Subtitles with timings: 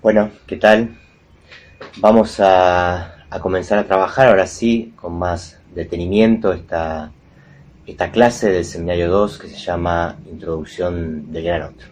[0.00, 0.96] Bueno, ¿qué tal?
[1.96, 7.10] Vamos a, comenzar a trabajar ahora sí con más detenimiento esta,
[8.12, 11.88] clase del seminario 2 que se llama Introducción del Gran Otro.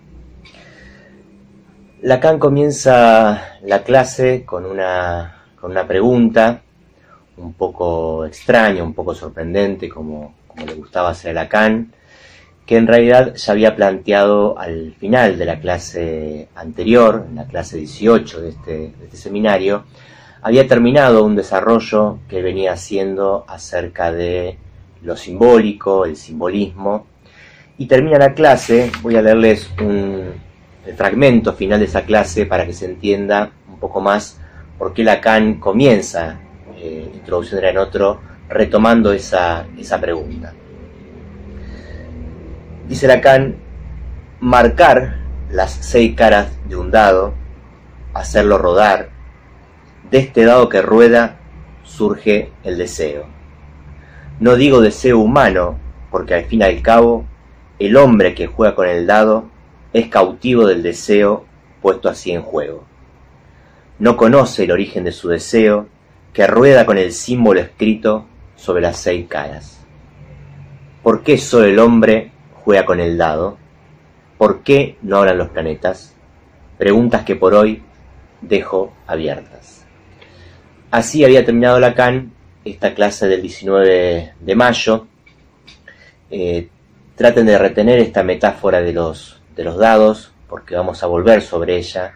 [2.03, 6.63] Lacan comienza la clase con una, con una pregunta
[7.39, 11.93] un poco extraña, un poco sorprendente, como, como le gustaba hacer a Lacan,
[12.67, 17.79] que en realidad ya había planteado al final de la clase anterior, en la clase
[17.79, 19.85] 18 de este, de este seminario,
[20.43, 24.59] había terminado un desarrollo que venía haciendo acerca de
[25.03, 27.07] lo simbólico, el simbolismo,
[27.79, 30.45] y termina la clase, voy a leerles un,
[30.97, 34.39] fragmento final de esa clase para que se entienda un poco más
[34.79, 36.39] por qué Lacan comienza
[36.79, 40.55] eh, en otro, retomando esa, esa pregunta.
[42.89, 43.57] Dice Lacan,
[44.39, 45.17] marcar
[45.51, 47.35] las seis caras de un dado,
[48.15, 49.09] hacerlo rodar,
[50.09, 51.41] de este dado que rueda
[51.83, 53.27] surge el deseo.
[54.39, 55.79] No digo deseo humano,
[56.13, 57.25] porque al fin y al cabo,
[57.81, 59.49] el hombre que juega con el dado
[59.93, 61.45] es cautivo del deseo
[61.83, 62.85] puesto así en juego.
[63.99, 65.89] No conoce el origen de su deseo,
[66.33, 69.85] que rueda con el símbolo escrito sobre las seis caras.
[71.03, 72.31] ¿Por qué solo el hombre
[72.85, 73.57] con el dado?
[74.39, 76.15] ¿Por qué no hablan los planetas?
[76.79, 77.83] Preguntas que por hoy
[78.41, 79.87] dejo abiertas.
[80.91, 82.33] Así había terminado Lacan
[82.65, 85.07] esta clase del 19 de mayo.
[86.31, 86.69] Eh,
[87.15, 91.77] traten de retener esta metáfora de los, de los dados, porque vamos a volver sobre
[91.77, 92.15] ella.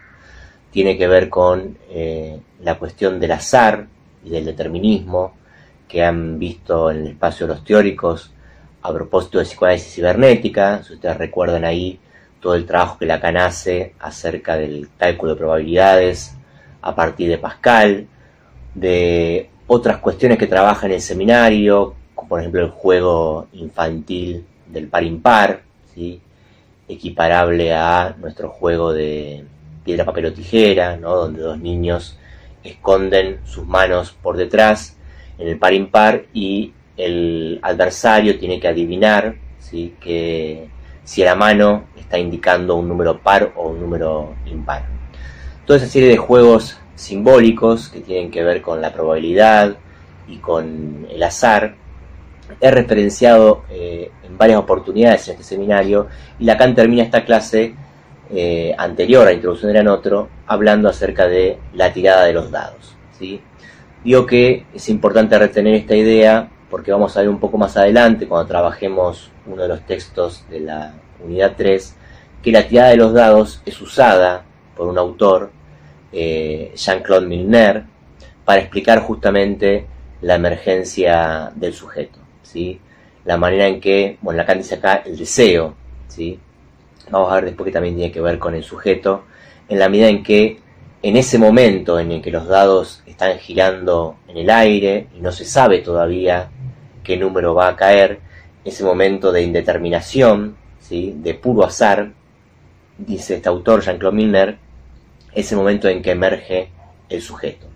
[0.69, 3.87] Tiene que ver con eh, la cuestión del azar
[4.23, 5.33] y del determinismo
[5.87, 8.33] que han visto en el espacio de los teóricos
[8.81, 11.99] a propósito de psicoanálisis cibernética, si ustedes recuerdan ahí
[12.39, 16.35] todo el trabajo que Lacan hace acerca del cálculo de probabilidades
[16.81, 18.07] a partir de Pascal,
[18.73, 24.87] de otras cuestiones que trabaja en el seminario, como por ejemplo el juego infantil del
[24.87, 25.61] par impar,
[25.93, 26.19] ¿sí?
[26.87, 29.45] equiparable a nuestro juego de
[29.83, 31.15] piedra, papel o tijera, ¿no?
[31.15, 32.17] donde dos niños
[32.63, 34.97] esconden sus manos por detrás
[35.37, 36.73] en el par impar y
[37.05, 39.35] el adversario tiene que adivinar
[39.99, 40.67] que
[41.03, 44.85] si la mano está indicando un número par o un número impar.
[45.65, 49.77] Toda esa serie de juegos simbólicos que tienen que ver con la probabilidad
[50.27, 51.75] y con el azar
[52.59, 56.07] es referenciado eh, en varias oportunidades en este seminario
[56.37, 57.73] y Lacan termina esta clase
[58.29, 62.95] eh, anterior a la introducción de otro hablando acerca de la tirada de los dados.
[63.17, 63.41] ¿sí?
[64.27, 68.47] Que es importante retener esta idea porque vamos a ver un poco más adelante, cuando
[68.47, 71.95] trabajemos uno de los textos de la unidad 3,
[72.41, 74.45] que la tirada de los dados es usada
[74.75, 75.51] por un autor,
[76.13, 77.83] eh, Jean-Claude Milner,
[78.45, 79.85] para explicar justamente
[80.21, 82.79] la emergencia del sujeto, ¿sí?
[83.25, 85.75] La manera en que, bueno, Lacan dice acá el deseo,
[86.07, 86.39] ¿sí?
[87.09, 89.25] Vamos a ver después que también tiene que ver con el sujeto,
[89.67, 90.59] en la medida en que
[91.03, 95.31] en ese momento en el que los dados están girando en el aire y no
[95.31, 96.49] se sabe todavía
[97.03, 98.19] qué número va a caer,
[98.63, 101.15] ese momento de indeterminación, ¿sí?
[101.17, 102.11] de puro azar,
[102.97, 104.57] dice este autor Jean-Claude Milner,
[105.33, 106.69] ese momento en que emerge
[107.09, 107.67] el sujeto.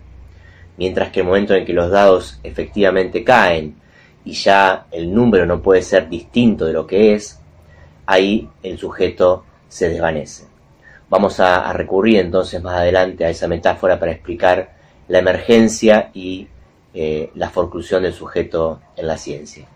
[0.76, 3.76] Mientras que el momento en que los dados efectivamente caen
[4.24, 7.40] y ya el número no puede ser distinto de lo que es,
[8.04, 10.44] ahí el sujeto se desvanece.
[11.08, 14.74] Vamos a, a recurrir entonces más adelante a esa metáfora para explicar
[15.08, 16.48] la emergencia y
[16.98, 19.66] eh, la forclusión del sujeto en la ciencia.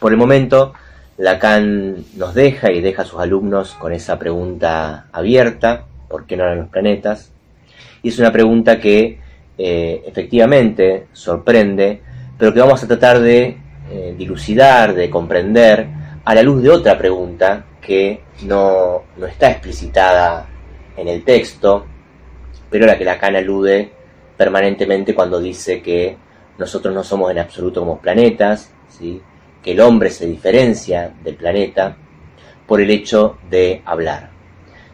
[0.00, 0.72] Por el momento,
[1.16, 6.42] Lacan nos deja y deja a sus alumnos con esa pregunta abierta, ¿por qué no
[6.42, 7.30] eran los planetas?
[8.02, 9.20] Y es una pregunta que
[9.56, 12.00] eh, efectivamente sorprende,
[12.36, 15.86] pero que vamos a tratar de eh, dilucidar, de comprender,
[16.24, 20.48] a la luz de otra pregunta que no, no está explicitada
[20.96, 21.86] en el texto,
[22.68, 23.92] pero a la que Lacan alude
[24.36, 26.16] permanentemente cuando dice que
[26.58, 29.20] nosotros no somos en absoluto como planetas, ¿sí?
[29.62, 31.96] que el hombre se diferencia del planeta
[32.66, 34.30] por el hecho de hablar.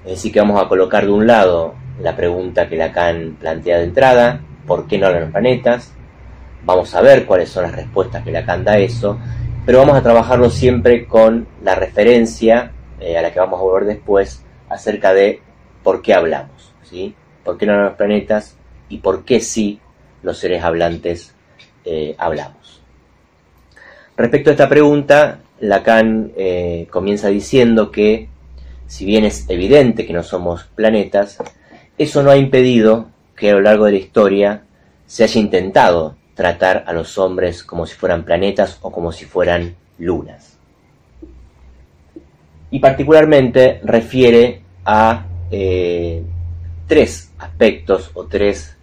[0.04, 3.84] Es decir, que vamos a colocar de un lado la pregunta que Lacan plantea de
[3.84, 5.92] entrada, ¿por qué no hablan los planetas?
[6.64, 9.18] Vamos a ver cuáles son las respuestas que Lacan da a eso,
[9.66, 13.86] pero vamos a trabajarlo siempre con la referencia eh, a la que vamos a volver
[13.86, 15.40] después acerca de
[15.82, 17.14] por qué hablamos, ¿sí?
[17.44, 18.56] ¿Por qué no hablan los planetas?
[18.88, 19.80] Y por qué sí
[20.22, 21.34] los seres hablantes
[21.84, 22.80] eh, hablamos.
[24.16, 28.28] Respecto a esta pregunta, Lacan eh, comienza diciendo que,
[28.86, 31.38] si bien es evidente que no somos planetas,
[31.98, 34.62] eso no ha impedido que a lo largo de la historia
[35.06, 39.74] se haya intentado tratar a los hombres como si fueran planetas o como si fueran
[39.98, 40.56] lunas.
[42.70, 46.22] Y particularmente refiere a eh,
[46.86, 48.76] tres aspectos o tres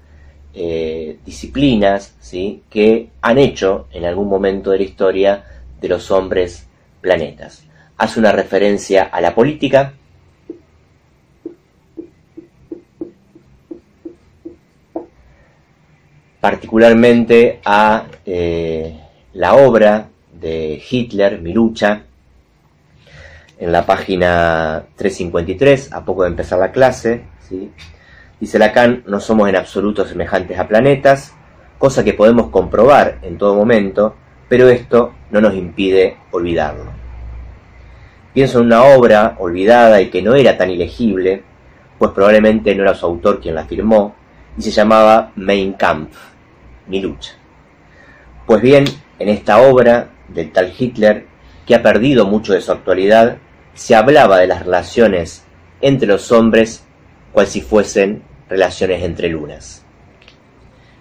[0.56, 2.64] eh, disciplinas ¿sí?
[2.70, 5.44] que han hecho en algún momento de la historia
[5.82, 6.66] de los hombres
[7.02, 7.66] planetas.
[7.98, 9.94] Hace una referencia a la política,
[16.40, 18.98] particularmente a eh,
[19.34, 20.08] la obra
[20.40, 22.04] de Hitler, Mi lucha,
[23.58, 27.72] en la página 353, a poco de empezar la clase, ¿sí?
[28.40, 31.34] Dice Lacan, no somos en absoluto semejantes a planetas,
[31.78, 34.16] cosa que podemos comprobar en todo momento,
[34.48, 36.92] pero esto no nos impide olvidarlo.
[38.34, 41.44] Pienso en una obra olvidada y que no era tan ilegible,
[41.98, 44.16] pues probablemente no era su autor quien la firmó,
[44.58, 46.36] y se llamaba Mein Kampf
[46.88, 47.34] mi lucha.
[48.46, 48.86] Pues bien,
[49.20, 51.26] en esta obra del tal Hitler,
[51.66, 53.38] que ha perdido mucho de su actualidad,
[53.74, 55.44] se hablaba de las relaciones
[55.82, 56.85] entre los hombres
[57.36, 59.84] cual si fuesen relaciones entre lunas.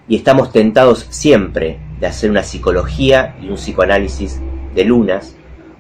[0.09, 4.41] Y estamos tentados siempre de hacer una psicología y un psicoanálisis
[4.75, 5.37] de lunas,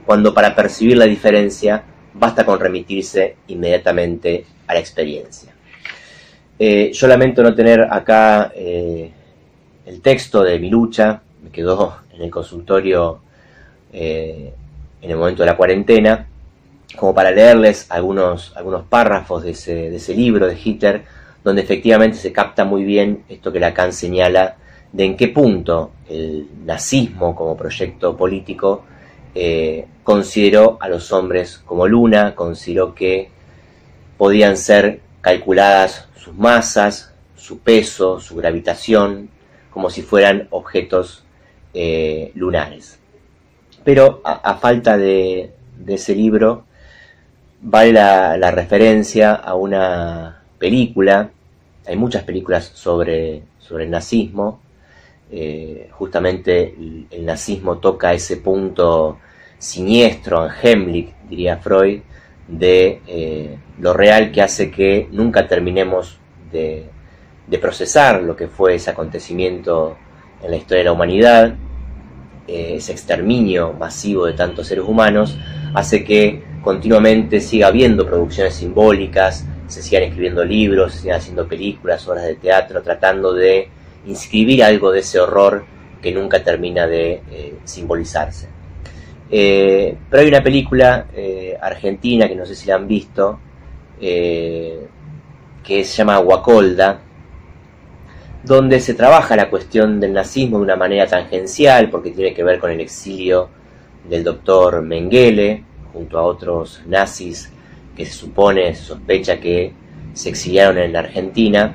[0.06, 1.82] cuando para percibir la diferencia
[2.14, 5.52] basta con remitirse inmediatamente a la experiencia.
[6.56, 9.10] Eh, yo lamento no tener acá eh,
[9.84, 13.18] el texto de mi lucha, me quedó en el consultorio
[13.92, 14.52] eh,
[15.02, 16.28] en el momento de la cuarentena,
[16.96, 21.04] como para leerles algunos, algunos párrafos de ese, libro de Hitler,
[21.42, 24.56] donde efectivamente se capta muy bien esto que Lacan señala
[24.92, 28.84] de en qué punto el nazismo como proyecto político
[29.34, 33.30] eh, consideró a los hombres como luna, consideró que
[34.16, 39.28] podían ser calculadas sus masas, su peso, su gravitación,
[39.70, 41.24] como si fueran objetos
[41.74, 42.98] eh, lunares.
[43.82, 45.52] Pero a, falta de,
[45.86, 46.64] ese libro,
[47.64, 51.30] vale la, referencia a una película,
[51.86, 54.60] hay muchas películas sobre, sobre el nazismo,
[55.32, 56.74] eh, justamente
[57.10, 59.18] el, nazismo toca ese punto
[59.58, 62.00] siniestro, Hemlich, diría Freud,
[62.46, 66.18] de eh, lo real que hace que nunca terminemos
[66.52, 66.90] de,
[67.46, 69.96] de procesar lo que fue ese acontecimiento
[70.42, 71.54] en la historia de la humanidad,
[72.46, 75.38] eh, ese exterminio masivo de tantos seres humanos,
[75.72, 82.06] hace que continuamente siga habiendo producciones simbólicas, se sigan escribiendo libros, se sigan haciendo películas,
[82.08, 83.68] obras de teatro, tratando de
[84.06, 85.64] inscribir algo de ese horror
[86.02, 88.48] que nunca termina de eh, simbolizarse.
[89.30, 91.06] Eh, pero hay una película
[91.60, 93.38] argentina que no sé si la han visto,
[93.98, 94.88] que
[95.64, 97.00] se llama Guacolda,
[98.44, 102.58] donde se trabaja la cuestión del nazismo de una manera tangencial, porque tiene que ver
[102.58, 103.48] con el exilio
[104.08, 107.50] del doctor Mengele, junto a otros nazis
[107.96, 109.72] que se supone, se sospecha que
[110.12, 111.74] se exiliaron en la Argentina.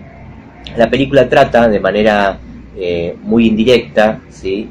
[0.77, 2.39] La película trata de manera
[2.75, 4.69] eh, muy indirecta ¿sí?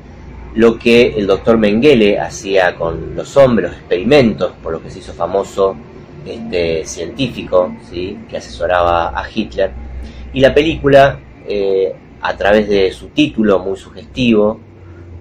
[0.55, 5.01] lo que el doctor Mengele hacía con los hombres, los experimentos, por lo que se
[5.01, 5.75] hizo famoso
[6.27, 9.71] este científico que asesoraba a Hitler.
[10.33, 14.61] Y la película eh, a través de su título muy sugestivo,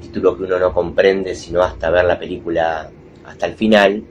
[0.02, 2.90] título que uno no comprende sino hasta ver la película
[3.26, 4.04] hasta el final,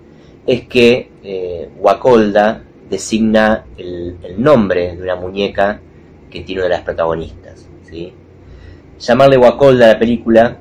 [0.46, 5.80] es que eh, Wacolda designa el, nombre de una muñeca
[6.30, 7.66] que tiene una de las protagonistas.
[7.84, 8.12] ¿sí?
[8.98, 10.58] Llamarle Wacolda a la película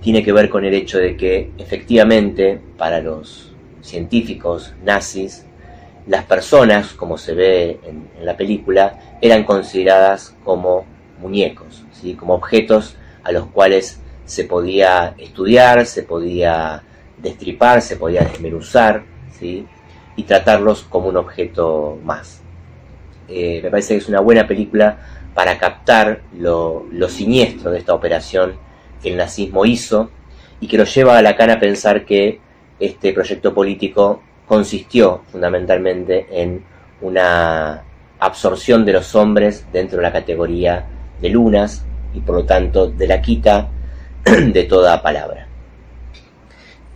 [0.00, 5.46] tiene que ver con el hecho de que efectivamente para los científicos nazis
[6.06, 10.84] las personas, como se ve en, la película, eran consideradas como
[11.20, 12.14] muñecos, ¿sí?
[12.14, 16.82] como objetos a los cuales se podía estudiar, se podía
[17.24, 19.02] destripar, se podía desmenuzar,
[19.38, 19.66] ¿sí?
[20.16, 22.40] y tratarlos como un objeto más.
[23.28, 24.98] Eh, me parece que es una buena película
[25.34, 28.54] para captar lo, lo, siniestro de esta operación
[29.02, 30.10] que el nazismo hizo
[30.60, 32.38] y que lo lleva a la cana a pensar que
[32.78, 36.62] este proyecto político consistió fundamentalmente en
[37.00, 37.82] una
[38.20, 40.86] absorción de los hombres dentro de la categoría
[41.20, 43.68] de lunas y por lo tanto de la quita
[44.24, 45.43] de toda palabra.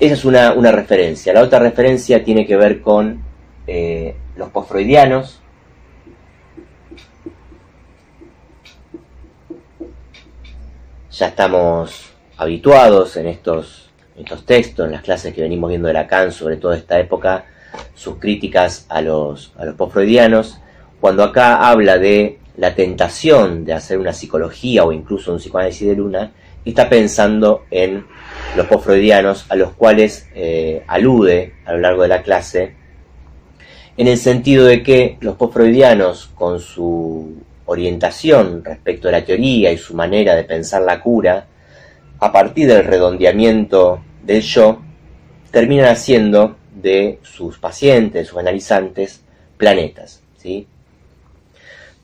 [0.01, 1.33] Esa es una, referencia.
[1.33, 3.23] La otra referencia tiene que ver con
[3.67, 5.41] eh, los postfreudianos.
[11.11, 13.89] Ya estamos habituados en estos
[14.19, 17.45] estos textos, en las clases que venimos viendo de Lacan sobre toda esta época,
[17.95, 20.61] sus críticas a los, a los postfreudianos,
[21.01, 25.95] cuando acá habla de la tentación de hacer una psicología o incluso un psicoanálisis de
[25.95, 26.33] luna,
[26.71, 28.05] está pensando en
[28.57, 32.75] los postfreudianos a los cuales eh, alude a lo largo de la clase,
[33.97, 39.79] en el sentido de que los postfreudianos, con su orientación respecto a la teoría y
[39.79, 41.47] su manera de pensar la cura,
[42.21, 44.81] a partir del redondeamiento del yo,
[45.51, 49.23] terminan haciendo de sus pacientes, sus analizantes,
[49.57, 50.23] planetas.
[50.37, 50.67] ¿sí?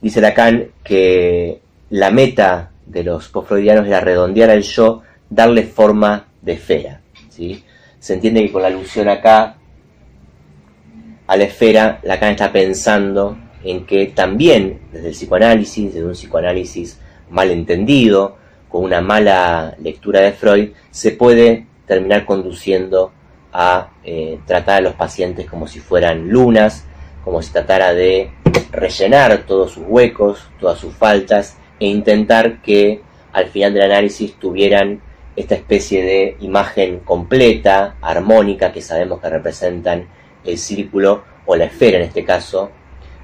[0.01, 6.53] Dice Lacan que la meta de los postfreudianos era redondear al yo, darle forma de
[6.53, 7.01] esfera.
[7.29, 7.63] ¿sí?
[7.99, 9.57] Se entiende que con la alusión acá
[11.27, 16.99] a la esfera, Lacan está pensando en que también desde el psicoanálisis, desde un psicoanálisis
[17.31, 18.37] mal entendido,
[18.69, 23.11] con una mala lectura de Freud, se puede terminar conduciendo
[23.51, 26.85] a eh, tratar a los pacientes como si fueran lunas,
[27.23, 28.31] como si tratara de
[28.71, 33.01] rellenar todos sus huecos, todas sus faltas e intentar que
[33.33, 35.01] al final del análisis tuvieran
[35.35, 40.07] esta especie de imagen completa, armónica, que sabemos que representan
[40.45, 42.71] el círculo o la esfera en este caso,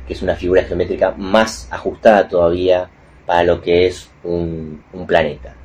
[0.05, 2.89] que es una figura geométrica más ajustada todavía
[3.25, 5.55] para lo que es un, planeta.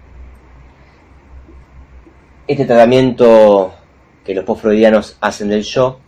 [2.46, 3.74] Este tratamiento
[4.24, 5.98] que los postfreudianos hacen del yo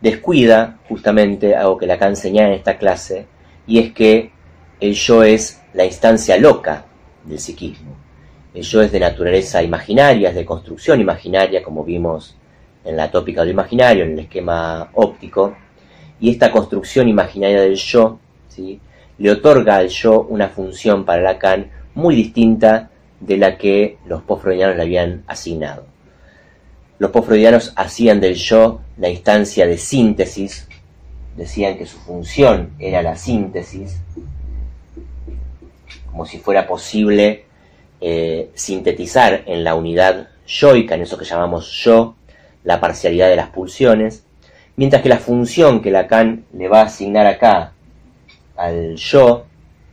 [0.00, 3.26] descuida justamente algo que Lacan enseña en esta clase,
[3.66, 4.30] y es que
[4.80, 6.84] el yo es la instancia loca
[7.24, 7.94] del psiquismo.
[8.52, 12.36] El yo es de naturaleza imaginaria, es de construcción imaginaria, como vimos
[12.84, 15.56] en la tópica del imaginario, en el esquema óptico,
[16.20, 18.18] y esta construcción imaginaria del yo
[19.18, 22.90] le otorga al yo una función para Lacan muy distinta
[23.20, 25.86] de la que los postfreudianos le habían asignado.
[26.98, 30.68] Los postfreudianos hacían del yo la instancia de síntesis,
[31.36, 34.00] decían que su función era la síntesis,
[36.14, 37.44] como si fuera posible
[38.00, 42.14] eh, sintetizar en la unidad yoica, en eso que llamamos yo,
[42.62, 44.24] la parcialidad de las pulsiones,
[44.76, 47.72] mientras que la función que Lacan le va a asignar acá
[48.56, 49.46] al yo,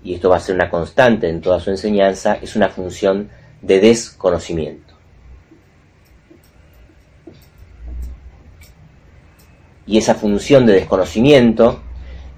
[0.04, 3.32] y esto va a ser una constante en toda su enseñanza, es una función
[3.64, 4.94] de desconocimiento.
[9.88, 11.82] Y esa función de desconocimiento,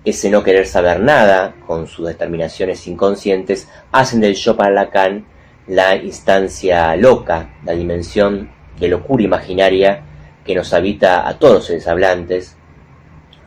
[0.06, 5.26] ese no querer saber nada, con sus determinaciones inconscientes, hacen del yo para Lacan
[5.68, 10.04] la instancia loca, la dimensión de locura imaginaria
[10.44, 12.58] que nos habita a todos los seres hablantes.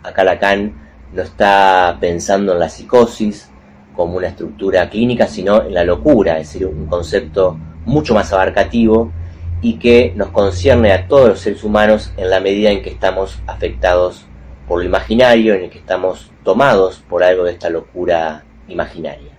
[0.02, 0.72] Acá Lacan
[1.12, 3.50] no está pensando en la psicosis
[3.94, 9.12] como una estructura clínica, sino en la locura, es decir, un concepto mucho más abarcativo
[9.60, 13.38] y que nos concierne a todos los seres humanos en la medida en que estamos
[13.46, 14.26] afectados
[14.66, 19.32] por lo imaginario, en el que estamos tomados por algo de esta locura imaginaria.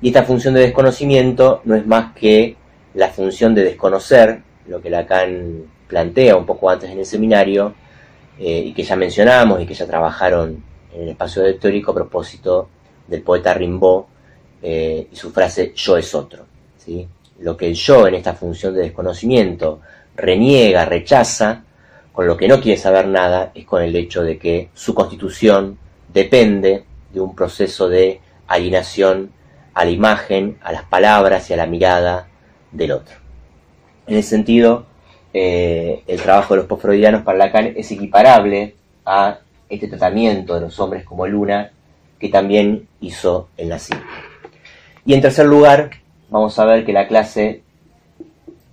[0.00, 2.56] Y esta función de desconocimiento no es más que
[2.94, 7.74] la función de desconocer, lo que Lacan plantea un poco antes en el seminario,
[8.38, 10.62] eh, y que ya mencionamos y que ya trabajaron
[10.94, 12.68] en el espacio teórico a propósito
[13.06, 14.04] del poeta Rimbaud
[14.62, 16.46] eh, y su frase yo es otro.
[16.76, 17.08] ¿sí?
[17.40, 19.80] lo que el yo en esta función de desconocimiento
[20.16, 21.64] reniega, rechaza,
[22.18, 25.78] con lo que no quiere saber nada es con el hecho de que su constitución
[26.12, 26.82] depende
[27.12, 29.30] de un proceso de alienación
[29.72, 32.26] a la imagen, a las palabras y a la mirada
[32.72, 33.14] del otro.
[34.08, 34.86] En ese sentido,
[35.32, 38.74] eh, el trabajo de los postfreudianos para Lacan es equiparable
[39.06, 41.70] a este tratamiento de los hombres como luna
[42.18, 44.02] que también hizo el nazismo.
[45.06, 45.90] Y en tercer lugar,
[46.30, 47.62] vamos a ver que la clase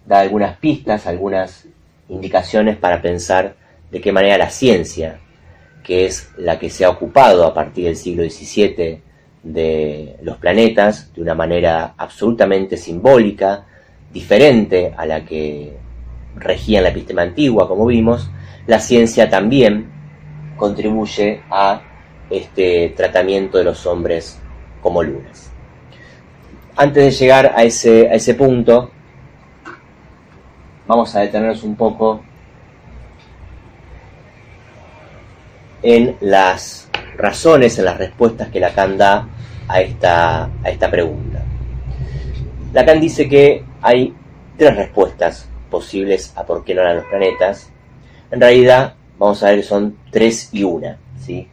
[0.07, 1.67] da algunas pistas, algunas
[2.09, 3.55] indicaciones para pensar
[3.91, 5.19] de qué manera la ciencia,
[5.83, 9.01] que es la que se ha ocupado a partir del siglo XVII
[9.43, 13.65] de los planetas, de una manera absolutamente simbólica,
[14.11, 15.77] diferente a la que
[16.35, 18.29] regía en la epistema antigua, como vimos,
[18.67, 19.91] la ciencia también
[20.57, 21.81] contribuye a
[22.29, 24.39] este tratamiento de los hombres
[24.81, 25.51] como lunas.
[26.75, 28.91] Antes de llegar a ese, a ese punto,
[30.87, 32.21] vamos a detenernos un poco
[35.81, 39.27] en las razones, en las respuestas que Lacan da
[39.67, 41.43] a esta, a esta pregunta.
[42.73, 44.13] Lacan dice que hay
[44.57, 47.69] tres respuestas posibles a por qué no eran los planetas.
[48.31, 50.97] En realidad, vamos a ver que son tres y una.
[51.19, 51.47] ¿sí?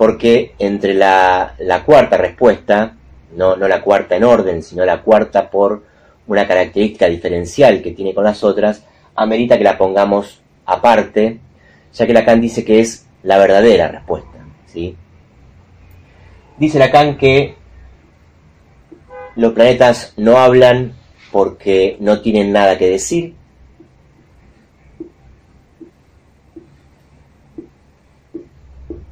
[0.00, 2.96] porque entre la, cuarta respuesta,
[3.34, 5.82] no, no la cuarta en orden, sino la cuarta por
[6.26, 8.84] una característica diferencial que tiene con las otras,
[9.14, 11.40] amerita que la pongamos aparte
[11.92, 14.38] ya que Lacan dice que es la verdadera respuesta.
[14.66, 14.96] ¿sí?
[16.58, 17.56] Dice Lacan que
[19.36, 20.94] los planetas no hablan
[21.32, 23.34] porque no tienen nada que decir.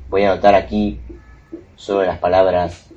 [0.09, 1.01] Voy a anotar aquí
[1.77, 2.88] sobre las palabras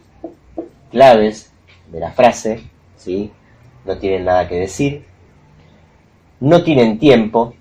[0.91, 1.51] claves
[1.91, 2.61] de la frase,
[2.95, 3.31] ¿sí?
[3.85, 5.05] No tienen nada que decir.
[6.39, 7.55] No tienen tiempo.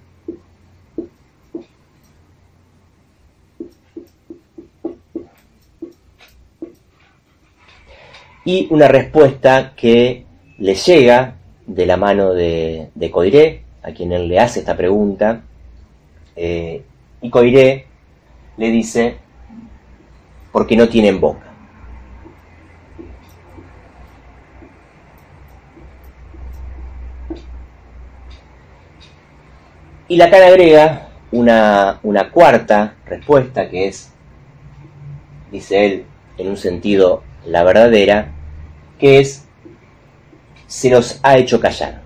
[8.45, 10.25] Y una respuesta que
[10.59, 15.43] le llega de la mano de, Coiré, a quien él le hace esta pregunta,
[16.37, 16.83] eh,
[17.23, 17.87] y Coiré
[18.57, 19.17] le dice,
[20.53, 21.50] porque no tienen boca.
[30.11, 34.11] Y la cara agrega una, una cuarta respuesta que es,
[35.52, 36.05] dice él,
[36.37, 38.33] en un sentido la verdadera,
[38.99, 39.45] que es
[40.67, 42.02] se los ha hecho callar.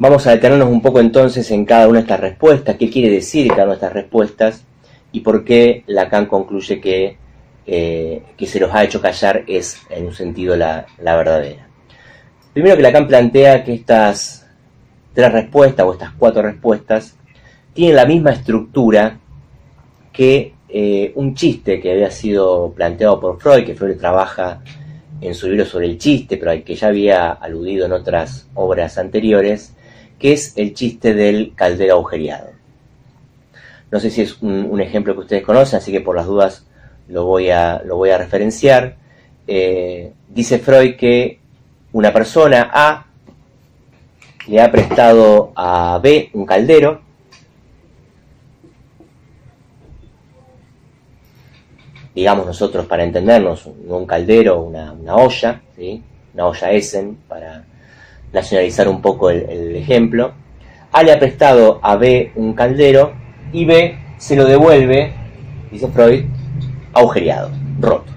[0.00, 3.48] Vamos a detenernos un poco entonces en cada una de estas respuestas, qué quiere decir
[3.48, 4.64] cada una de estas respuestas
[5.10, 7.16] y por qué Lacan concluye que,
[7.66, 11.66] eh, que se los ha hecho callar es en un sentido la, verdadera.
[12.52, 14.46] Primero que Lacan plantea que estas
[15.14, 17.16] tres respuestas o estas cuatro respuestas
[17.74, 19.18] tienen la misma estructura
[20.12, 24.62] que eh, un chiste que había sido planteado por Freud, que Freud trabaja
[25.20, 28.96] en su libro sobre el chiste, pero al que ya había aludido en otras obras
[28.96, 29.74] anteriores,
[30.18, 32.50] que es el chiste del caldero agujereado.
[33.90, 36.66] No sé si es un, ejemplo que ustedes conocen, así que por las dudas
[37.08, 38.96] lo voy a, lo voy a referenciar.
[39.46, 41.40] Eh, dice Freud que
[41.92, 43.06] una persona A
[44.46, 47.00] le ha prestado a B un caldero.
[52.14, 56.02] Digamos nosotros para entendernos, no un caldero, una, olla, ¿sí?
[56.34, 57.64] una olla Essen, para
[58.32, 60.32] nacionalizar un poco el, ejemplo.
[60.92, 63.12] A le ha prestado a B un caldero
[63.52, 65.12] y B se lo devuelve,
[65.70, 66.24] dice Freud,
[66.92, 68.12] agujereado, roto.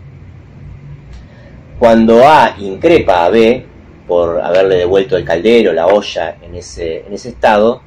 [1.79, 3.65] Cuando A increpa a B,
[4.07, 7.81] por haberle devuelto el caldero, la olla en ese, en ese estado,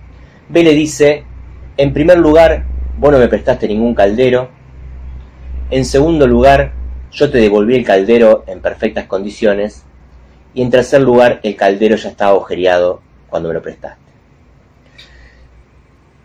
[0.49, 1.25] B le dice,
[1.77, 2.65] en primer lugar,
[2.99, 4.49] vos no me prestaste ningún caldero,
[5.71, 6.73] en segundo lugar,
[7.11, 9.85] yo te devolví el caldero en perfectas condiciones,
[10.55, 14.01] y en tercer lugar, el caldero ya estaba agujereado cuando me lo prestaste.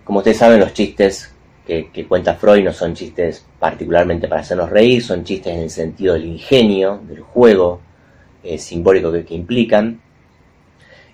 [0.03, 1.33] Como ustedes saben, los chistes
[1.65, 6.13] que, cuenta Freud no son chistes particularmente para hacernos reír, son chistes en el sentido
[6.15, 7.81] del ingenio, del juego,
[8.43, 10.01] eh, simbólico que, implican.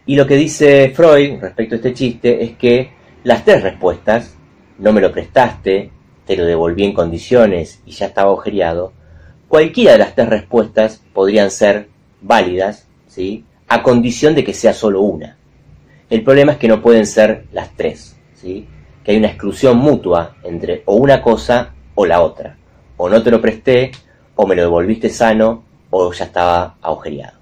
[0.06, 2.92] Y lo que dice Freud respecto a este chiste es que
[3.24, 4.36] las tres respuestas,
[4.78, 5.92] no me lo prestaste,
[6.26, 8.94] te lo devolví en condiciones y ya estaba agujereado,
[9.48, 11.90] cualquiera de las tres respuestas podrían ser
[12.22, 12.85] válidas,
[13.68, 15.38] a condición de que sea solo una.
[16.10, 18.68] El problema es que no pueden ser las tres, ¿sí?
[19.04, 22.58] que hay una exclusión mutua entre o una cosa o la otra.
[22.98, 23.92] O no te lo presté,
[24.36, 27.38] o me lo devolviste sano, o ya estaba agujereado.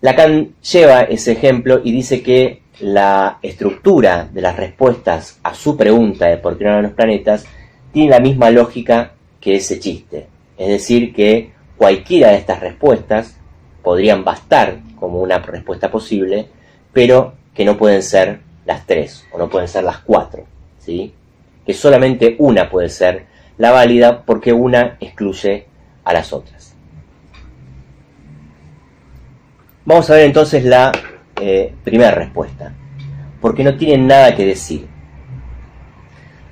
[0.00, 6.26] Lacan lleva ese ejemplo y dice que la estructura de las respuestas a su pregunta
[6.26, 7.46] de por qué no eran los planetas
[7.92, 10.26] tiene la misma lógica que ese chiste.
[10.58, 13.38] Es decir, que cualquiera de estas respuestas
[13.84, 16.48] podrían bastar como una respuesta posible,
[16.92, 20.44] pero que no pueden ser las tres o no pueden ser las cuatro,
[20.78, 21.12] ¿sí?
[21.64, 23.26] Que solamente una puede ser
[23.58, 25.66] la válida porque una excluye
[26.02, 26.74] a las otras.
[29.84, 30.90] Vamos a ver entonces la
[31.40, 32.72] eh, primera respuesta.
[33.40, 34.86] Porque no tienen nada que decir.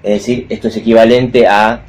[0.03, 1.83] Es decir, esto es equivalente a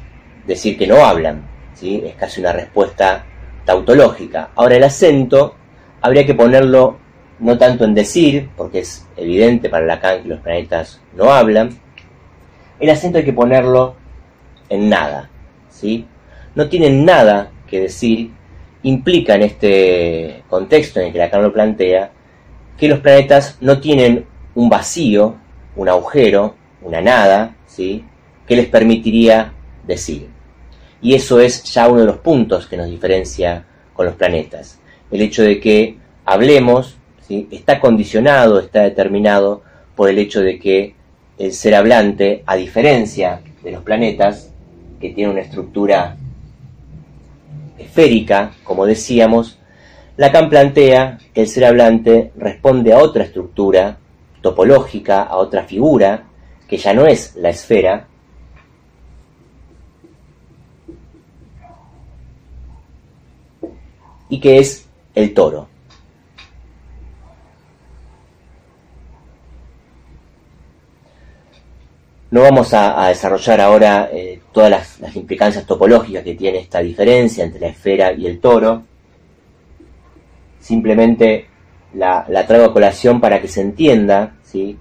[0.46, 1.46] decir que no hablan.
[1.74, 2.02] ¿sí?
[2.04, 3.26] Es casi una respuesta
[3.64, 4.50] tautológica.
[4.54, 5.54] Ahora el acento
[6.00, 6.98] habría que ponerlo
[7.38, 11.70] no tanto en decir, porque es evidente para Lacan que los planetas no hablan.
[12.78, 13.94] El acento hay que ponerlo
[14.68, 15.30] en nada.
[15.70, 16.06] ¿sí?
[16.54, 18.30] No tienen nada que decir
[18.82, 22.10] implica en este contexto en el que Lacan lo plantea
[22.76, 25.36] que los planetas no tienen un vacío,
[25.76, 28.04] un agujero, una nada, ¿sí?
[28.46, 29.52] que les permitiría
[29.86, 30.28] decir.
[31.04, 34.78] Y eso es ya uno de los puntos que nos diferencia con los planetas.
[35.10, 36.96] El hecho de que hablemos
[37.28, 39.60] está condicionado, está determinado
[39.94, 40.94] por el hecho de que
[41.36, 44.50] el ser hablante, a diferencia de los planetas,
[44.98, 46.16] que tiene una estructura
[47.78, 49.58] esférica, como decíamos,
[50.16, 53.98] Lacan plantea que el ser hablante responde a otra estructura
[54.40, 56.24] topológica, a otra figura,
[56.66, 58.06] que ya no es la esfera,
[64.34, 65.68] y que es el toro.
[72.32, 77.60] No vamos a, desarrollar ahora eh, todas las, implicancias topológicas que tiene esta diferencia entre
[77.60, 78.82] la esfera y el toro.
[80.58, 81.46] Simplemente
[81.94, 84.76] la, traigo a colación para que se entienda ¿sí?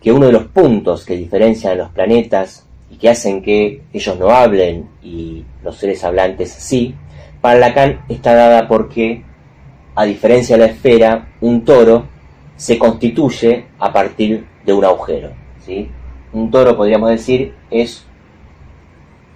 [0.00, 4.16] que uno de los puntos que diferencian a los planetas y que hacen que ellos
[4.16, 6.94] no hablen y los seres hablantes sí,
[7.42, 9.24] para Lacan está dada porque,
[9.96, 12.06] a diferencia de la esfera, un toro
[12.56, 15.32] se constituye a partir de un agujero.
[15.66, 15.90] ¿sí?
[16.32, 18.06] Un toro, podríamos decir, es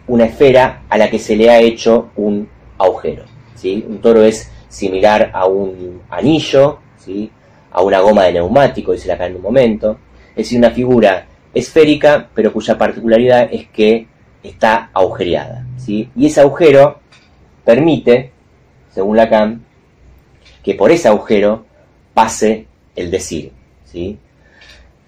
[0.07, 3.25] una esfera a la que se le ha hecho un agujero.
[3.57, 3.85] ¿sí?
[3.87, 7.29] Un toro es similar a un anillo, ¿sí?
[7.73, 9.99] a una goma de neumático, dice acá en un momento.
[10.31, 14.07] Es decir, una figura esférica, pero cuya particularidad es que
[14.45, 15.67] está agujereada.
[15.77, 16.09] ¿sí?
[16.15, 17.01] Y ese agujero
[17.67, 18.31] permite,
[18.95, 19.63] según Lacan,
[20.63, 21.67] que por ese agujero
[22.15, 23.53] pase el decir.
[23.85, 24.19] ¿sí?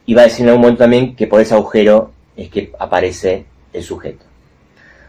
[0.05, 3.47] Y va a decir en algún momento también que por ese agujero es que aparece
[3.73, 4.27] el sujeto.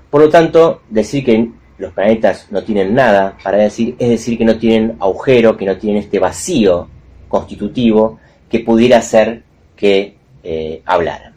[0.09, 4.45] Por lo tanto, decir que los planetas no tienen nada para decir es decir que
[4.45, 6.87] no tienen agujero, que no tienen este vacío
[7.27, 9.43] constitutivo que pudiera hacer
[9.75, 11.33] que eh, hablaran.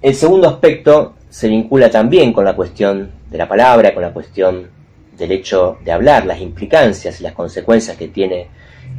[0.00, 4.70] El segundo aspecto se vincula también con la cuestión de la palabra, con la cuestión
[5.18, 8.46] del hecho de hablar, las implicancias y las consecuencias que tiene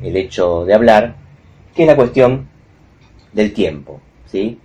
[0.04, 1.16] el hecho de hablar,
[1.74, 2.46] que es la cuestión
[3.32, 4.02] del tiempo.
[4.30, 4.60] ¿sí?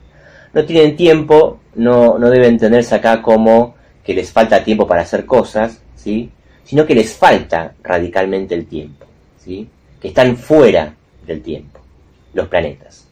[0.52, 5.24] No tienen tiempo, no, no debe entenderse acá como que les falta tiempo para hacer
[5.24, 6.32] cosas, ¿sí?
[6.64, 9.06] sino que les falta radicalmente el tiempo,
[9.38, 9.68] ¿sí?
[10.00, 11.78] que están fuera del tiempo,
[12.34, 13.06] los planetas.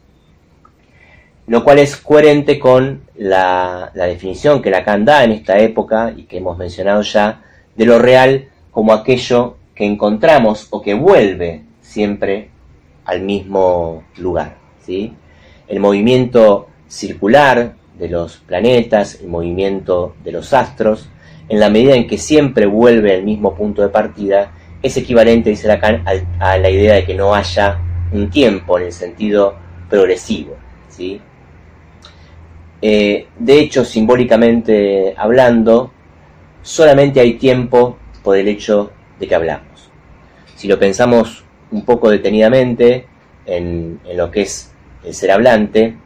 [1.48, 6.38] Lo cual es coherente con la, definición que Lacan da en esta época y que
[6.38, 7.42] hemos mencionado ya
[7.74, 12.50] de lo real como aquello que encontramos o que vuelve siempre
[13.06, 14.58] al mismo lugar.
[14.84, 15.14] ¿sí?
[15.68, 21.08] El movimiento circular de los planetas, el movimiento de los astros,
[21.48, 25.66] en la medida en que siempre vuelve al mismo punto de partida, es equivalente, dice
[25.66, 26.04] Lacan,
[26.38, 27.80] a la idea de que no haya
[28.12, 29.54] un tiempo en el sentido
[29.88, 30.54] progresivo.
[30.88, 31.20] ¿sí?
[32.80, 35.92] Eh, de hecho, simbólicamente hablando,
[36.62, 39.90] solamente hay tiempo por el hecho de que hablamos.
[40.54, 43.06] Si lo pensamos un poco detenidamente
[43.46, 44.72] en, lo que es
[45.04, 45.96] el ser hablante,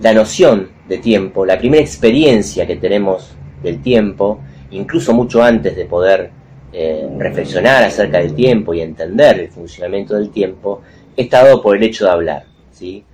[0.00, 4.40] la noción de tiempo, la primera experiencia que tenemos del tiempo,
[4.70, 6.30] incluso mucho antes de poder
[6.72, 10.82] eh, reflexionar acerca del tiempo y entender el funcionamiento del tiempo,
[11.16, 13.04] está dado por el hecho de hablar, ¿sí?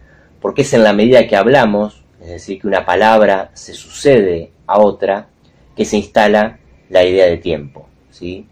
[0.41, 4.79] Porque es en la medida que hablamos, es decir, que una palabra se sucede a
[4.79, 5.29] otra,
[5.77, 6.59] que se instala
[6.89, 8.47] la idea de tiempo, ¿sí?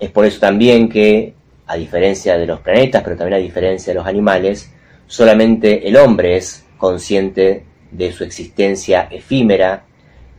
[0.00, 1.34] Es por eso también que
[1.66, 4.72] a diferencia de los planetas, pero también a diferencia de los animales,
[5.06, 9.84] solamente el hombre es consciente de su existencia efímera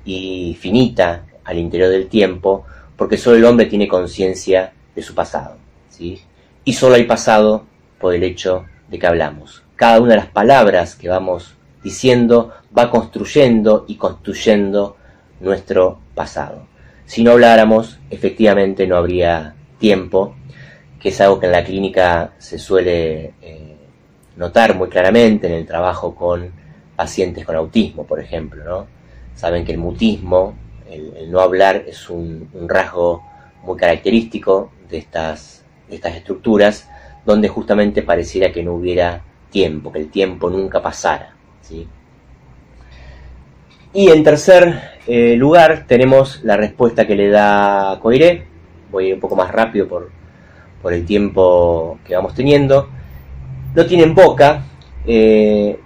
[0.03, 2.65] y finita al interior del tiempo,
[2.97, 5.55] porque solo el hombre tiene conciencia de su pasado.
[5.89, 6.19] ¿sí?
[6.65, 7.65] Y solo hay pasado
[7.97, 9.63] por el hecho de que hablamos.
[9.77, 14.97] Cada una de las palabras que vamos diciendo va construyendo y construyendo
[15.39, 16.67] nuestro pasado.
[17.05, 20.35] Si no habláramos, efectivamente no habría tiempo
[21.03, 23.75] que es algo que en la clínica se suele eh,
[24.37, 26.49] notar muy claramente en el trabajo con
[26.95, 28.63] pacientes con autismo, por ejemplo.
[28.63, 28.87] ¿no?
[29.35, 30.55] Saben que el mutismo,
[30.89, 33.21] el, no hablar, es un, rasgo
[33.63, 36.87] muy característico de estas, estas estructuras,
[37.25, 41.35] donde justamente pareciera que no hubiera tiempo, que el tiempo nunca pasara.
[41.63, 41.87] ¿Sí?
[43.93, 48.45] Y en tercer eh, lugar tenemos la respuesta que le da Coiré.
[48.91, 50.09] Voy a ir un poco más rápido por,
[50.81, 52.89] por el tiempo que vamos teniendo,
[53.73, 54.63] no tienen boca,
[55.07, 55.79] eh,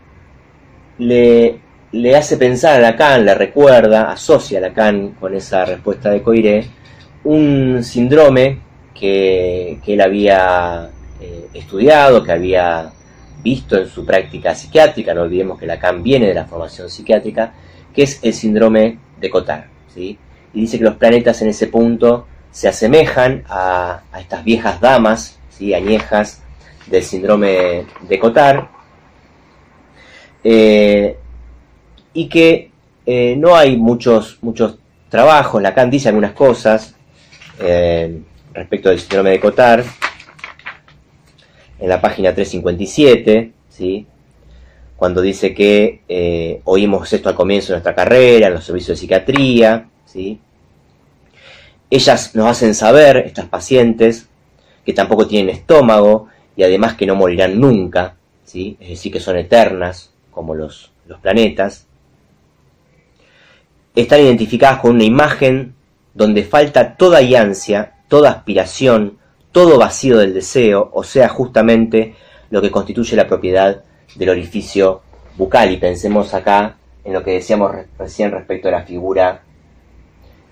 [0.97, 1.59] le,
[1.91, 6.65] le, hace pensar a Lacan, le recuerda, asocia a Lacan con esa respuesta de Coiré,
[7.23, 8.59] un síndrome
[8.93, 10.89] que, él había
[11.21, 12.91] eh, estudiado, que había
[13.41, 17.53] visto en su práctica psiquiátrica, no olvidemos que Lacan viene de la formación psiquiátrica,
[17.93, 19.65] que es el síndrome de Cotard.
[19.93, 20.17] ¿sí?
[20.53, 25.73] Y dice que los planetas en ese punto se asemejan a, estas viejas damas, ¿sí?
[25.73, 26.41] añejas
[26.87, 28.65] del síndrome de Cotard,
[30.43, 31.17] eh,
[32.13, 32.71] y que
[33.05, 34.77] eh, no hay muchos, muchos
[35.09, 36.95] trabajos, Lacan dice algunas cosas
[37.59, 38.21] eh,
[38.53, 39.85] respecto del síndrome de Cotard,
[41.79, 44.05] en la página 357, ¿sí?
[44.95, 49.01] cuando dice que eh, oímos esto al comienzo de nuestra carrera, en los servicios de
[49.01, 50.39] psiquiatría, ¿sí?
[51.89, 54.27] ellas nos hacen saber, estas pacientes,
[54.85, 58.77] que tampoco tienen estómago y además que no morirán nunca, ¿sí?
[58.79, 61.85] es decir, que son eternas, como los, los planetas,
[63.95, 65.75] están identificadas con una imagen
[66.13, 69.17] donde falta toda ansia, toda aspiración,
[69.57, 72.13] todo vacío del deseo, o sea, justamente
[72.51, 75.01] lo que constituye la propiedad del orificio
[75.35, 75.71] bucal.
[75.71, 79.41] Y pensemos acá en lo que decíamos recién respecto a la figura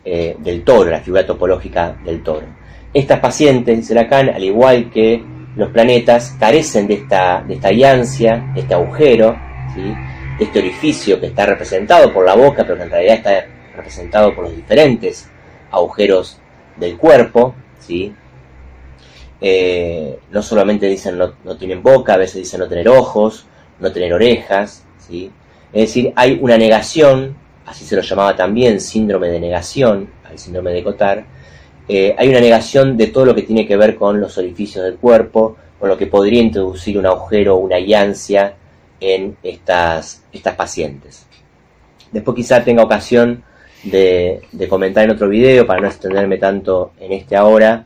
[0.04, 2.48] eh, del toro, la figura topológica del toro.
[2.96, 5.24] Estas pacientes, dice Lacan, al igual que
[5.56, 9.38] los planetas, carecen de esta, de esta de este agujero,
[10.40, 14.34] de este orificio que está representado por la boca, pero que en realidad está representado
[14.34, 15.30] por los diferentes
[15.70, 16.40] agujeros
[16.78, 18.12] del cuerpo, ¿sí?
[19.48, 23.46] Eh, no solamente dicen no, tienen boca, a veces dicen no tener ojos,
[23.80, 25.32] no tener orejas, ¿sí?
[25.72, 30.72] Es decir, hay una negación, así se lo llamaba también síndrome de negación, al síndrome
[30.72, 31.26] de Cotard,
[31.88, 34.96] eh, hay una negación de todo lo que tiene que ver con los orificios del
[34.96, 38.56] cuerpo, con lo que podría introducir un agujero, una llancia
[39.00, 41.28] en estas, estas pacientes.
[42.12, 43.44] Después quizá tenga ocasión
[43.84, 47.86] de, comentar en otro video, para no extenderme tanto en este ahora,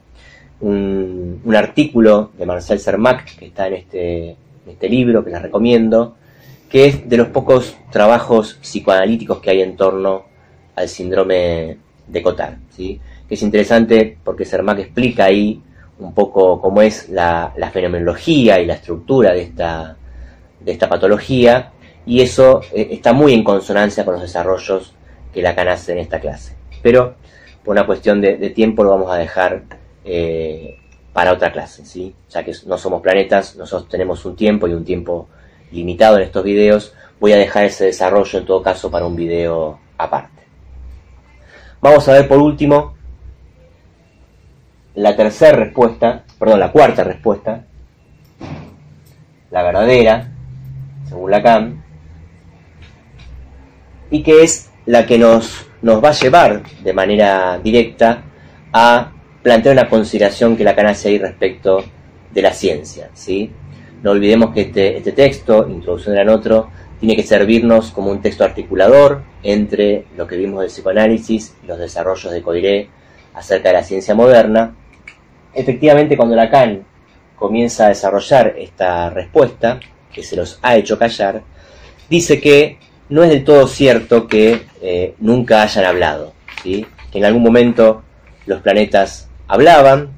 [0.61, 4.35] un, artículo de Marcel Sermac, que está en este,
[4.67, 6.15] este libro, que les recomiendo,
[6.69, 10.23] que es de los pocos trabajos psicoanalíticos que hay en torno
[10.75, 12.99] al síndrome de Cotard, ¿sí?
[13.27, 15.61] que es interesante porque Sermac explica ahí
[15.99, 19.97] un poco cómo es la, fenomenología y la estructura de esta,
[20.59, 21.71] de esta patología,
[22.05, 24.93] y eso eh, está muy en consonancia con los desarrollos
[25.33, 26.55] que Lacan hace en esta clase.
[26.81, 27.15] Pero
[27.63, 29.63] por una cuestión de, tiempo lo vamos a dejar
[30.11, 30.75] eh,
[31.13, 32.15] para otra clase, ¿sí?
[32.31, 35.29] ya que no somos planetas, nosotros tenemos un tiempo y un tiempo
[35.71, 39.79] limitado en estos videos, voy a dejar ese desarrollo en todo caso para un video
[39.99, 40.41] aparte.
[41.79, 42.95] Vamos a ver por último
[44.95, 47.65] la tercera respuesta, perdón, la cuarta respuesta,
[49.51, 50.31] la verdadera,
[51.07, 51.83] según Lacan,
[54.09, 58.23] y que es la que nos, nos va a llevar de manera directa
[58.73, 61.83] a plantear una consideración que Lacan hace ahí respecto
[62.31, 63.09] de la ciencia.
[63.13, 63.51] ¿sí?
[64.03, 68.43] No olvidemos que este, este texto, Introducción de otro, tiene que servirnos como un texto
[68.43, 72.89] articulador entre lo que vimos del psicoanálisis y los desarrollos de Coiré
[73.33, 74.75] acerca de la ciencia moderna.
[75.53, 76.83] Efectivamente, cuando Lacan
[77.35, 79.79] comienza a desarrollar esta respuesta,
[80.11, 81.41] que se los ha hecho callar,
[82.09, 86.85] dice que no es del todo cierto que eh, nunca hayan hablado, ¿sí?
[87.11, 88.03] que en algún momento
[88.45, 90.11] los planetas hablaban,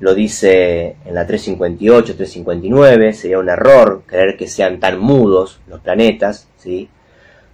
[0.00, 5.80] lo dice en la 358, 359, sería un error creer que sean tan mudos los
[5.80, 6.88] planetas, ¿sí?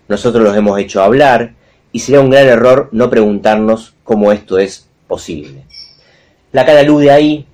[0.09, 1.55] nosotros los hemos hecho hablar
[1.91, 5.65] y sería un gran error no preguntarnos cómo esto es posible.
[6.53, 7.47] La cara alude ahí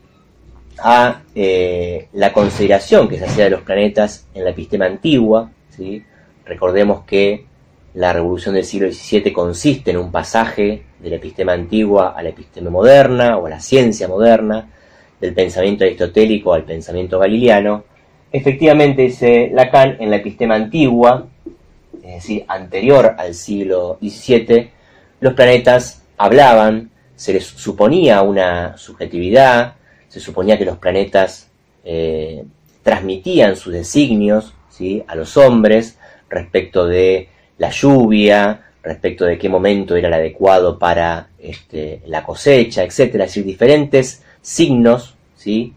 [0.78, 6.02] a eh, la consideración que se hacía de los planetas en la epistema antigua, ¿sí?
[6.44, 7.46] Recordemos que
[7.94, 12.28] la revolución del siglo XVII consiste en un pasaje de la epistema antigua a la
[12.30, 14.68] epistema moderna o a la ciencia moderna,
[15.20, 17.84] del pensamiento aristotélico al pensamiento galileano.
[18.30, 21.26] Efectivamente, dice Lacan, en la epistema antigua,
[22.02, 24.70] es decir, anterior al siglo XVII,
[25.20, 29.74] los planetas hablaban, se les suponía una subjetividad,
[30.08, 31.50] se suponía que los planetas
[31.84, 32.44] eh,
[32.82, 35.02] transmitían sus designios ¿sí?
[35.06, 35.98] a los hombres,
[36.28, 42.82] respecto de la lluvia, respecto de qué momento era el adecuado para este, la cosecha,
[42.82, 45.74] etcétera, es decir, diferentes signos ¿sí?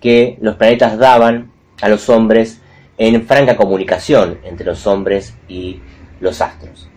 [0.00, 2.60] que los planetas daban a los hombres
[2.96, 5.80] en franca comunicación entre los hombres y
[6.20, 6.88] los astros.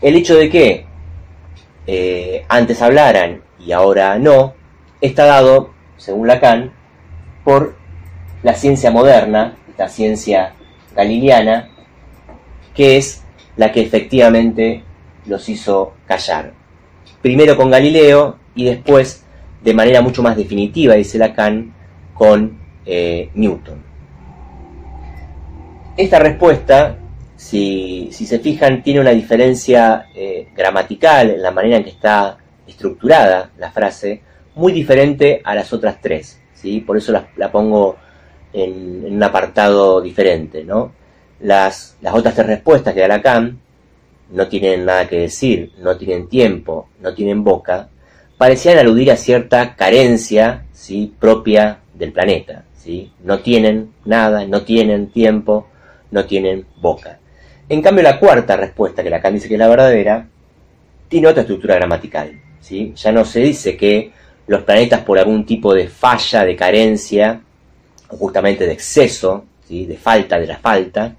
[0.00, 0.86] El hecho de que
[1.86, 4.54] eh, antes hablaran y ahora no,
[5.00, 6.72] está dado, según Lacan,
[7.44, 7.76] por
[8.42, 10.54] la ciencia moderna, esta ciencia
[10.94, 11.68] galileana,
[12.74, 13.22] que es
[13.58, 14.82] la que efectivamente
[15.26, 16.52] los hizo callar.
[17.20, 19.24] Primero con Galileo y después,
[19.62, 21.74] de manera mucho más definitiva, dice Lacan,
[22.14, 23.82] con eh, Newton.
[25.96, 26.96] Esta respuesta,
[27.36, 33.50] si, se fijan, tiene una diferencia eh, gramatical en la manera en que está estructurada
[33.58, 34.22] la frase,
[34.54, 36.40] muy diferente a las otras tres.
[36.54, 36.80] ¿sí?
[36.80, 37.96] Por eso la, pongo
[38.52, 40.62] en, en, un apartado diferente.
[40.62, 40.92] ¿no?
[41.40, 43.58] Las, otras tres respuestas que da Lacan
[44.30, 47.88] no tienen nada que decir, no tienen tiempo, no tienen boca,
[48.36, 51.12] parecían aludir a cierta carencia ¿sí?
[51.18, 52.64] propia del planeta.
[52.76, 53.12] ¿sí?
[53.24, 55.68] No tienen nada, no tienen tiempo,
[56.10, 57.18] no tienen boca.
[57.68, 60.26] En cambio, la cuarta respuesta, que Lacan dice que es la verdadera,
[61.08, 62.40] tiene otra estructura gramatical.
[62.60, 62.92] ¿sí?
[62.96, 64.12] Ya no se dice que
[64.46, 67.40] los planetas por algún tipo de falla, de carencia,
[68.08, 69.86] o justamente de exceso, ¿sí?
[69.86, 71.14] de falta de la falta,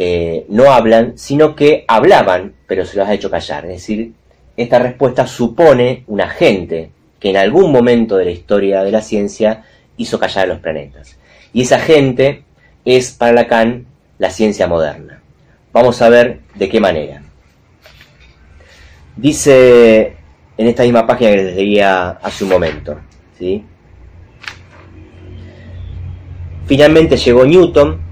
[0.00, 3.64] eh, no hablan, sino que hablaban, pero se los ha hecho callar.
[3.64, 4.12] Es decir,
[4.56, 9.64] esta respuesta supone un agente que en algún momento de la historia de la ciencia
[9.96, 11.16] hizo callar a los planetas.
[11.52, 12.44] Y esa agente
[12.84, 13.86] es para Lacan
[14.18, 15.20] la ciencia moderna.
[15.72, 17.20] Vamos a ver de qué manera.
[19.16, 20.16] Dice
[20.56, 23.00] en esta misma página que les leía hace un momento.
[23.36, 23.64] ¿sí?
[26.66, 28.07] Finalmente llegó Newton,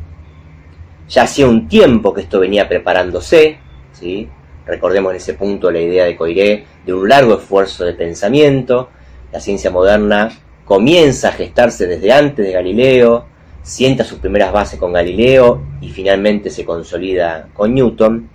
[1.09, 3.59] ya hacía un tiempo que esto venía preparándose,
[3.93, 4.29] ¿sí?
[4.67, 8.91] recordemos en ese punto la idea de Coiré de un largo esfuerzo de pensamiento,
[9.33, 10.31] la ciencia moderna
[10.65, 13.27] comienza a gestarse desde antes de Galileo,
[13.63, 18.29] sienta sus primeras bases con Galileo y finalmente se consolida con Newton.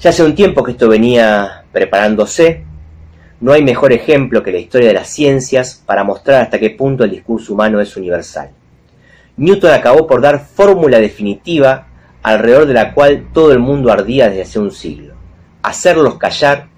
[0.00, 2.64] Ya hace un tiempo que esto venía preparándose,
[3.40, 7.04] no hay mejor ejemplo que la historia de las ciencias para mostrar hasta qué punto
[7.04, 8.50] el discurso humano es universal.
[9.40, 11.86] Newton acabó por dar fórmula definitiva
[12.22, 15.14] alrededor de la cual todo el mundo ardía desde hace un siglo.
[15.62, 16.68] Hacerlos callar,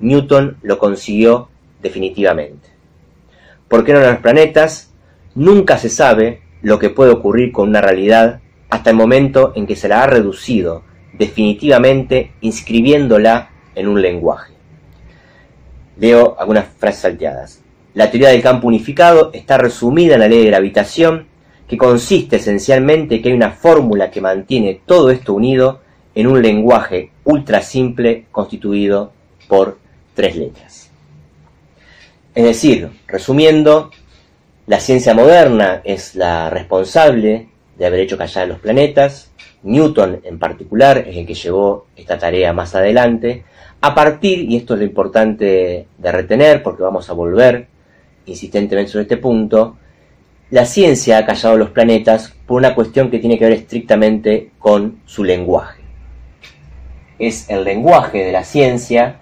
[0.00, 1.48] Newton lo consiguió
[1.80, 2.70] definitivamente.
[3.68, 4.92] ¿Por qué no los planetas?
[5.36, 9.76] Nunca se sabe lo que puede ocurrir con una realidad hasta el momento en que
[9.76, 14.54] se la ha reducido definitivamente inscribiéndola en un lenguaje.
[15.96, 17.62] Leo algunas frases salteadas.
[17.94, 21.27] La teoría del campo unificado está resumida en la ley de gravitación,
[21.68, 25.80] que consiste esencialmente en que hay una fórmula que mantiene todo esto unido
[26.14, 29.12] en un lenguaje ultra simple constituido
[29.46, 29.78] por
[30.14, 30.90] tres letras.
[32.34, 33.90] Es decir, resumiendo,
[34.66, 39.30] la ciencia moderna es la responsable de haber hecho callar a los planetas,
[39.62, 43.44] Newton en particular es el que llevó esta tarea más adelante,
[43.80, 47.66] a partir, y esto es lo importante de retener porque vamos a volver
[48.26, 49.76] insistentemente sobre este punto,
[50.50, 55.00] la ciencia ha callado los planetas por una cuestión que tiene que ver estrictamente con
[55.04, 55.82] su lenguaje.
[57.18, 59.20] Es el lenguaje de la ciencia,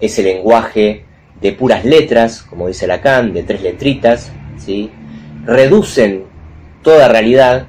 [0.00, 1.04] es el lenguaje
[1.40, 4.90] de puras letras, como dice Lacan, de tres letritas, ¿sí?
[5.44, 6.24] reducen
[6.82, 7.66] toda realidad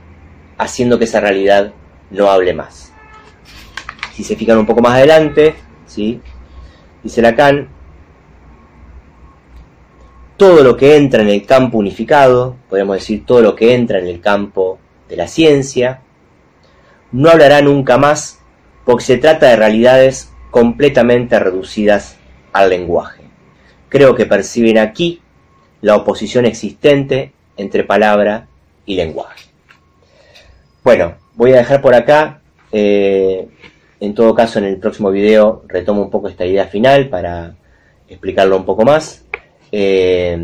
[0.57, 1.73] haciendo que esa realidad
[2.11, 2.93] no hable más.
[4.13, 5.55] Si se fijan un poco más adelante,
[5.87, 6.21] ¿sí?
[7.01, 7.69] dice Lacan,
[10.43, 14.07] todo lo que entra en el campo unificado, podemos decir todo lo que entra en
[14.07, 14.77] el campo
[15.07, 16.01] de la ciencia,
[17.13, 18.41] no hablará nunca más
[18.83, 22.17] porque se trata de realidades completamente reducidas
[22.51, 23.23] al lenguaje.
[23.87, 25.21] Creo que perciben aquí
[25.79, 28.49] la oposición existente entre palabra
[28.85, 29.45] y lenguaje.
[30.83, 32.41] Bueno, voy a dejar por acá
[32.73, 33.47] eh,
[34.01, 37.55] en todo caso, en el próximo video retomo un poco esta idea final para
[38.09, 39.22] explicarlo un poco más.
[39.75, 40.37] Eh,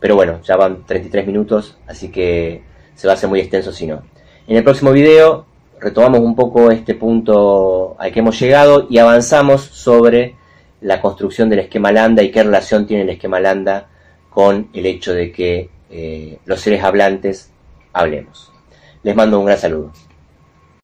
[0.00, 2.62] pero bueno, ya van 33 minutos, así que
[2.94, 4.02] se va a hacer muy extenso si no.
[4.48, 5.44] En el próximo video
[5.78, 10.36] retomamos un poco este punto al que hemos llegado y avanzamos sobre
[10.80, 13.88] la construcción del esquema lambda y qué relación tiene el esquema lambda
[14.30, 17.50] con el hecho de que eh, los seres hablantes
[17.92, 18.52] hablemos.
[19.02, 19.92] Les mando un gran saludo.